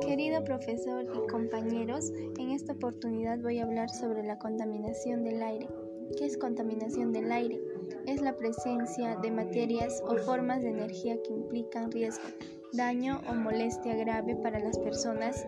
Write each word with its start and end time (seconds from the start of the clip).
Querido 0.00 0.44
profesor 0.44 1.04
y 1.04 1.26
compañeros, 1.28 2.12
en 2.38 2.50
esta 2.50 2.74
oportunidad 2.74 3.38
voy 3.38 3.58
a 3.58 3.64
hablar 3.64 3.88
sobre 3.88 4.22
la 4.22 4.38
contaminación 4.38 5.24
del 5.24 5.42
aire. 5.42 5.68
¿Qué 6.18 6.26
es 6.26 6.36
contaminación 6.36 7.12
del 7.12 7.32
aire? 7.32 7.60
Es 8.06 8.20
la 8.20 8.36
presencia 8.36 9.16
de 9.16 9.30
materias 9.30 10.02
o 10.06 10.16
formas 10.18 10.62
de 10.62 10.68
energía 10.68 11.16
que 11.22 11.32
implican 11.32 11.90
riesgo, 11.90 12.24
daño 12.72 13.20
o 13.28 13.34
molestia 13.34 13.94
grave 13.96 14.36
para 14.36 14.58
las 14.58 14.78
personas 14.78 15.46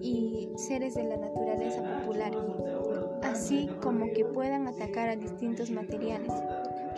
y 0.00 0.50
seres 0.56 0.94
de 0.94 1.04
la 1.04 1.16
naturaleza 1.16 1.82
popular, 1.82 2.32
así 3.22 3.68
como 3.82 4.12
que 4.12 4.24
puedan 4.24 4.66
atacar 4.66 5.08
a 5.08 5.16
distintos 5.16 5.70
materiales, 5.70 6.32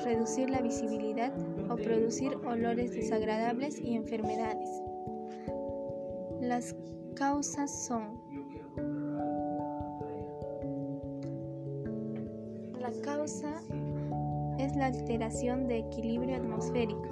reducir 0.04 0.50
la 0.50 0.60
visibilidad 0.60 1.32
o 1.70 1.76
producir 1.76 2.36
olores 2.46 2.92
desagradables 2.92 3.80
y 3.80 3.96
enfermedades. 3.96 4.68
Las 6.40 6.74
causas 7.14 7.86
son 7.86 8.18
La 12.80 12.90
causa 13.02 13.60
es 14.58 14.74
la 14.74 14.86
alteración 14.86 15.68
de 15.68 15.78
equilibrio 15.78 16.36
atmosférico 16.36 17.08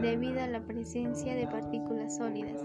debido 0.00 0.40
a 0.40 0.46
la 0.46 0.60
presencia 0.60 1.34
de 1.34 1.46
partículas 1.46 2.16
sólidas 2.16 2.62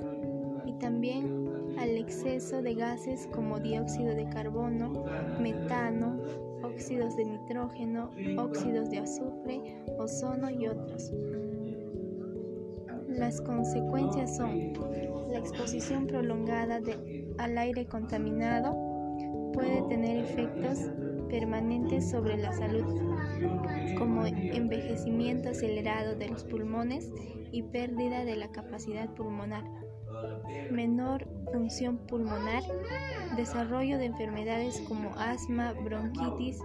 y 0.66 0.74
también 0.80 1.76
al 1.78 1.90
exceso 1.98 2.62
de 2.62 2.76
gases 2.76 3.28
como 3.34 3.60
dióxido 3.60 4.16
de 4.16 4.28
carbono, 4.30 5.04
metano, 5.40 6.18
óxidos 6.64 7.16
de 7.18 7.26
nitrógeno, 7.26 8.10
óxidos 8.38 8.90
de 8.90 9.00
azufre, 9.00 9.84
ozono 9.98 10.50
y 10.50 10.68
otros. 10.68 11.12
Las 13.08 13.40
consecuencias 13.42 14.36
son 14.36 14.74
la 15.30 15.38
exposición 15.66 16.06
prolongada 16.06 16.80
al 17.40 17.58
aire 17.58 17.88
contaminado 17.88 18.76
puede 19.52 19.82
tener 19.90 20.24
efectos 20.24 20.92
permanentes 21.28 22.08
sobre 22.12 22.38
la 22.38 22.54
salud, 22.54 22.86
como 23.98 24.28
envejecimiento 24.28 25.50
acelerado 25.50 26.16
de 26.16 26.30
los 26.30 26.44
pulmones 26.44 27.12
y 27.52 27.64
pérdida 27.64 28.26
de 28.26 28.36
la 28.36 28.52
capacidad 28.52 29.10
pulmonar, 29.16 29.64
menor 30.70 31.28
función 31.52 31.98
pulmonar, 31.98 32.62
desarrollo 33.36 33.98
de 33.98 34.06
enfermedades 34.06 34.80
como 34.82 35.16
asma, 35.18 35.74
bronquitis, 35.74 36.60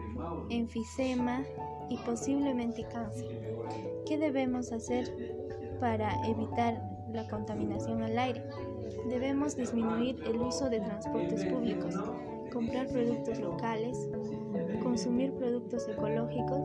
enfisema 0.50 1.42
y 1.88 1.96
posiblemente 2.04 2.84
cáncer. 2.92 3.56
¿Qué 4.04 4.18
debemos 4.18 4.72
hacer 4.72 5.10
para 5.80 6.12
evitar 6.26 6.89
la 7.12 7.26
contaminación 7.28 8.02
al 8.02 8.18
aire. 8.18 8.42
Debemos 9.08 9.56
disminuir 9.56 10.22
el 10.26 10.36
uso 10.40 10.68
de 10.68 10.80
transportes 10.80 11.44
públicos, 11.46 11.94
comprar 12.52 12.88
productos 12.88 13.38
locales, 13.38 14.08
consumir 14.82 15.32
productos 15.32 15.88
ecológicos, 15.88 16.60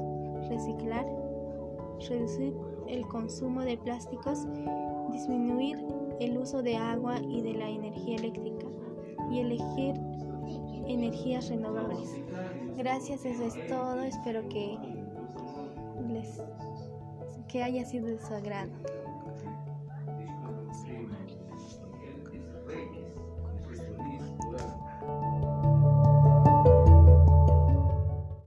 reciclar, 0.49 1.05
reducir 2.09 2.53
el 2.87 3.07
consumo 3.07 3.61
de 3.61 3.77
plásticos, 3.77 4.45
disminuir 5.11 5.77
el 6.19 6.37
uso 6.37 6.61
de 6.61 6.75
agua 6.75 7.19
y 7.21 7.41
de 7.41 7.53
la 7.53 7.69
energía 7.69 8.15
eléctrica 8.17 8.67
y 9.31 9.39
elegir 9.39 9.95
energías 10.87 11.49
renovables. 11.49 12.09
Gracias, 12.77 13.25
eso 13.25 13.45
es 13.45 13.67
todo. 13.67 14.01
Espero 14.01 14.47
que 14.49 14.77
les 16.07 16.41
que 17.47 17.63
haya 17.63 17.85
sido 17.85 18.07
de 18.07 18.19
su 18.19 18.33
agrado. 18.33 18.71